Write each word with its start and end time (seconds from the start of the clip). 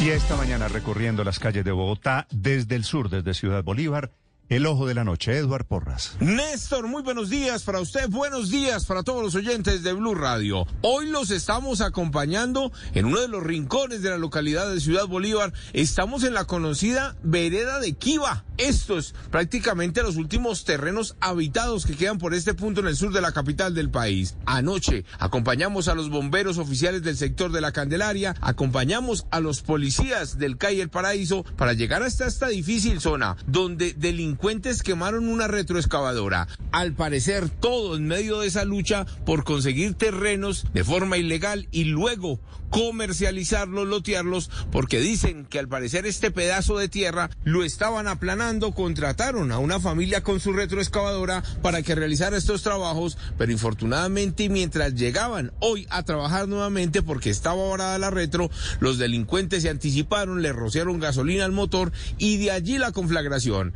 Y 0.00 0.10
esta 0.10 0.36
mañana 0.36 0.68
recorriendo 0.68 1.24
las 1.24 1.40
calles 1.40 1.64
de 1.64 1.72
Bogotá 1.72 2.28
desde 2.30 2.76
el 2.76 2.84
sur, 2.84 3.10
desde 3.10 3.34
Ciudad 3.34 3.64
Bolívar, 3.64 4.12
el 4.48 4.64
ojo 4.66 4.86
de 4.86 4.94
la 4.94 5.04
noche, 5.04 5.36
Eduard 5.36 5.66
Porras. 5.66 6.16
Néstor, 6.20 6.86
muy 6.86 7.02
buenos 7.02 7.28
días 7.28 7.64
para 7.64 7.80
usted, 7.80 8.08
buenos 8.08 8.50
días 8.50 8.86
para 8.86 9.02
todos 9.02 9.22
los 9.22 9.34
oyentes 9.34 9.82
de 9.82 9.92
Blue 9.92 10.14
Radio. 10.14 10.66
Hoy 10.80 11.06
los 11.08 11.30
estamos 11.30 11.82
acompañando 11.82 12.72
en 12.94 13.06
uno 13.06 13.20
de 13.20 13.28
los 13.28 13.42
rincones 13.42 14.00
de 14.00 14.08
la 14.08 14.16
localidad 14.16 14.70
de 14.70 14.80
Ciudad 14.80 15.06
Bolívar. 15.06 15.52
Estamos 15.74 16.24
en 16.24 16.32
la 16.32 16.46
conocida 16.46 17.14
vereda 17.22 17.78
de 17.78 17.92
Kiva. 17.92 18.44
Estos 18.56 19.14
prácticamente 19.30 20.02
los 20.02 20.16
últimos 20.16 20.64
terrenos 20.64 21.14
habitados 21.20 21.84
que 21.84 21.94
quedan 21.94 22.18
por 22.18 22.34
este 22.34 22.54
punto 22.54 22.80
en 22.80 22.88
el 22.88 22.96
sur 22.96 23.12
de 23.12 23.20
la 23.20 23.32
capital 23.32 23.74
del 23.74 23.90
país. 23.90 24.36
Anoche 24.46 25.04
acompañamos 25.18 25.88
a 25.88 25.94
los 25.94 26.08
bomberos 26.08 26.58
oficiales 26.58 27.02
del 27.02 27.16
sector 27.16 27.52
de 27.52 27.60
la 27.60 27.72
Candelaria, 27.72 28.34
acompañamos 28.40 29.26
a 29.30 29.40
los 29.40 29.60
policías 29.60 30.38
del 30.38 30.56
CAI 30.56 30.80
El 30.80 30.88
Paraíso 30.88 31.44
para 31.56 31.74
llegar 31.74 32.02
hasta 32.02 32.26
esta 32.26 32.48
difícil 32.48 33.00
zona 33.00 33.36
donde 33.46 33.92
delincuentes 33.92 34.37
delincuentes 34.38 34.84
quemaron 34.84 35.28
una 35.28 35.48
retroexcavadora. 35.48 36.46
Al 36.70 36.92
parecer, 36.92 37.48
todo 37.48 37.96
en 37.96 38.06
medio 38.06 38.38
de 38.38 38.46
esa 38.46 38.64
lucha 38.64 39.04
por 39.26 39.42
conseguir 39.42 39.94
terrenos 39.94 40.64
de 40.72 40.84
forma 40.84 41.16
ilegal 41.16 41.66
y 41.72 41.84
luego 41.84 42.38
comercializarlos, 42.70 43.86
lotearlos, 43.88 44.50
porque 44.70 45.00
dicen 45.00 45.46
que 45.46 45.58
al 45.58 45.68
parecer 45.68 46.06
este 46.06 46.30
pedazo 46.30 46.78
de 46.78 46.88
tierra 46.88 47.30
lo 47.44 47.64
estaban 47.64 48.08
aplanando, 48.08 48.72
contrataron 48.72 49.52
a 49.52 49.58
una 49.58 49.80
familia 49.80 50.22
con 50.22 50.40
su 50.40 50.52
retroexcavadora 50.52 51.42
para 51.62 51.82
que 51.82 51.94
realizara 51.94 52.36
estos 52.36 52.62
trabajos, 52.62 53.16
pero 53.36 53.52
infortunadamente 53.52 54.48
mientras 54.48 54.94
llegaban 54.94 55.52
hoy 55.60 55.86
a 55.90 56.02
trabajar 56.02 56.48
nuevamente 56.48 57.02
porque 57.02 57.30
estaba 57.30 57.68
varada 57.68 57.98
la 57.98 58.10
retro, 58.10 58.50
los 58.80 58.98
delincuentes 58.98 59.62
se 59.62 59.70
anticiparon, 59.70 60.42
le 60.42 60.52
rociaron 60.52 61.00
gasolina 61.00 61.44
al 61.44 61.52
motor 61.52 61.92
y 62.18 62.36
de 62.36 62.50
allí 62.50 62.78
la 62.78 62.92
conflagración. 62.92 63.72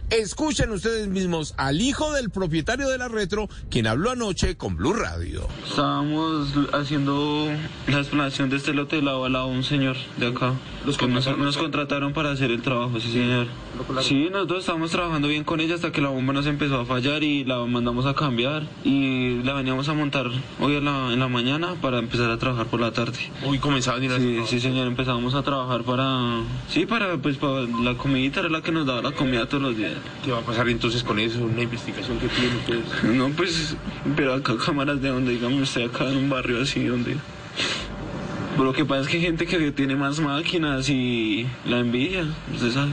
Escuchen 0.52 0.74
ustedes 0.74 1.08
mismos 1.08 1.54
al 1.56 1.80
hijo 1.80 2.12
del 2.12 2.28
propietario 2.28 2.90
de 2.90 2.98
la 2.98 3.08
retro, 3.08 3.48
quien 3.70 3.86
habló 3.86 4.10
anoche 4.10 4.54
con 4.54 4.76
Blue 4.76 4.92
Radio. 4.92 5.48
Estábamos 5.66 6.52
haciendo 6.74 7.48
la 7.86 8.00
explanación 8.00 8.50
de 8.50 8.58
este 8.58 8.74
lote 8.74 8.96
de 8.96 9.02
lado 9.02 9.24
a 9.24 9.46
un 9.46 9.64
señor 9.64 9.96
de 10.18 10.26
acá. 10.26 10.52
Los 10.84 10.98
que 10.98 11.06
nos, 11.06 11.38
nos, 11.38 11.56
contrataron 11.56 12.12
para 12.12 12.32
hacer 12.32 12.50
el 12.50 12.60
trabajo, 12.60 12.98
sí 12.98 13.12
señor. 13.12 13.46
Sí, 14.00 14.28
nosotros 14.30 14.60
estábamos 14.60 14.90
trabajando 14.90 15.28
bien 15.28 15.44
con 15.44 15.60
ella 15.60 15.76
hasta 15.76 15.92
que 15.92 16.00
la 16.00 16.08
bomba 16.08 16.32
nos 16.32 16.46
empezó 16.46 16.80
a 16.80 16.84
fallar 16.84 17.22
y 17.22 17.44
la 17.44 17.64
mandamos 17.66 18.04
a 18.06 18.14
cambiar 18.14 18.64
y 18.84 19.42
la 19.44 19.54
veníamos 19.54 19.88
a 19.88 19.94
montar 19.94 20.26
hoy 20.60 20.76
en 20.76 20.84
la, 20.84 21.12
en 21.12 21.20
la 21.20 21.28
mañana 21.28 21.76
para 21.80 21.98
empezar 21.98 22.30
a 22.30 22.36
trabajar 22.36 22.66
por 22.66 22.80
la 22.80 22.92
tarde. 22.92 23.18
Hoy 23.44 23.58
comenzaban 23.58 24.02
a 24.02 24.04
ir 24.04 24.12
a 24.12 24.18
Sí, 24.18 24.40
sí 24.46 24.60
señor, 24.60 24.86
empezamos 24.86 25.34
a 25.34 25.42
trabajar 25.42 25.82
para, 25.82 26.40
sí, 26.68 26.86
para, 26.86 27.16
pues, 27.16 27.36
para 27.36 27.62
la 27.62 27.94
comidita, 27.94 28.40
era 28.40 28.48
la 28.48 28.60
que 28.60 28.72
nos 28.72 28.86
daba 28.86 29.02
la 29.02 29.12
comida 29.12 29.46
todos 29.46 29.62
los 29.62 29.76
días. 29.76 29.92
¿Qué 30.24 30.32
va 30.32 30.38
a 30.38 30.42
pasar 30.42 30.68
entonces 30.68 31.02
con 31.02 31.18
eso? 31.18 31.44
¿Una 31.44 31.62
investigación 31.62 32.18
que 32.18 32.28
tiene 32.28 32.56
ustedes? 32.56 33.04
No, 33.14 33.28
pues, 33.30 33.76
pero 34.16 34.34
acá 34.34 34.56
cámaras 34.56 35.00
de 35.00 35.08
donde, 35.08 35.32
digamos, 35.32 35.62
estoy 35.62 35.84
acá 35.84 36.08
en 36.10 36.16
un 36.16 36.30
barrio 36.30 36.60
así 36.60 36.84
donde... 36.84 37.16
Lo 38.58 38.72
que 38.72 38.84
pasa 38.84 39.02
es 39.02 39.08
que 39.08 39.16
hay 39.16 39.22
gente 39.22 39.46
que 39.46 39.72
tiene 39.72 39.96
más 39.96 40.20
máquinas 40.20 40.88
y 40.88 41.46
la 41.64 41.78
envidia, 41.78 42.26
usted 42.52 42.70
sabe. 42.70 42.92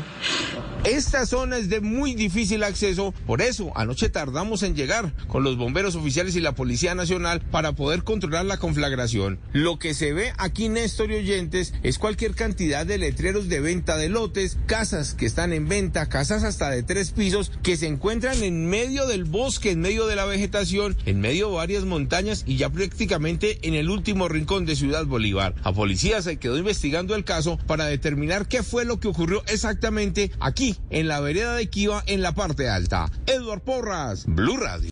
Esta 0.85 1.25
zona 1.25 1.57
es 1.57 1.69
de 1.69 1.81
muy 1.81 2.15
difícil 2.15 2.63
acceso, 2.63 3.13
por 3.27 3.41
eso 3.41 3.71
anoche 3.75 4.09
tardamos 4.09 4.63
en 4.63 4.75
llegar 4.75 5.13
con 5.27 5.43
los 5.43 5.57
bomberos 5.57 5.95
oficiales 5.95 6.37
y 6.37 6.39
la 6.39 6.55
Policía 6.55 6.95
Nacional 6.95 7.41
para 7.41 7.73
poder 7.73 8.03
controlar 8.03 8.45
la 8.45 8.57
conflagración. 8.57 9.39
Lo 9.51 9.77
que 9.77 9.93
se 9.93 10.13
ve 10.13 10.31
aquí, 10.37 10.69
Néstor 10.69 11.11
y 11.11 11.15
oyentes, 11.15 11.73
es 11.83 11.99
cualquier 11.99 12.33
cantidad 12.33 12.85
de 12.85 12.97
letreros 12.97 13.49
de 13.49 13.59
venta 13.59 13.97
de 13.97 14.07
lotes, 14.07 14.57
casas 14.67 15.13
que 15.13 15.25
están 15.25 15.51
en 15.51 15.67
venta, 15.67 16.07
casas 16.07 16.43
hasta 16.43 16.69
de 16.69 16.81
tres 16.81 17.11
pisos 17.11 17.51
que 17.61 17.75
se 17.75 17.87
encuentran 17.87 18.41
en 18.41 18.67
medio 18.67 19.05
del 19.05 19.25
bosque, 19.25 19.71
en 19.71 19.81
medio 19.81 20.07
de 20.07 20.15
la 20.15 20.25
vegetación, 20.25 20.97
en 21.05 21.19
medio 21.19 21.49
de 21.49 21.55
varias 21.55 21.83
montañas 21.83 22.43
y 22.47 22.55
ya 22.55 22.69
prácticamente 22.69 23.59
en 23.63 23.73
el 23.73 23.89
último 23.89 24.29
rincón 24.29 24.65
de 24.65 24.77
Ciudad 24.77 25.05
Bolívar. 25.05 25.55
A 25.63 25.73
policía 25.73 26.21
se 26.21 26.37
quedó 26.37 26.57
investigando 26.57 27.15
el 27.15 27.25
caso 27.25 27.57
para 27.67 27.85
determinar 27.85 28.47
qué 28.47 28.63
fue 28.63 28.85
lo 28.85 28.99
que 28.99 29.09
ocurrió 29.09 29.43
exactamente 29.47 30.31
aquí 30.49 30.75
en 30.89 31.07
la 31.07 31.19
vereda 31.19 31.55
de 31.55 31.69
Kiva 31.69 32.03
en 32.07 32.21
la 32.21 32.33
parte 32.33 32.69
alta. 32.69 33.09
Edward 33.27 33.61
Porras, 33.61 34.25
Blue 34.27 34.57
Radio. 34.57 34.87